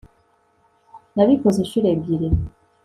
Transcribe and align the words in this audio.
nabikoze 1.15 1.57
inshuro 1.61 1.87
ebyiri 1.95 2.27